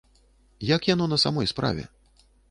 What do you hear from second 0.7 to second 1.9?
Як яно на самой справе?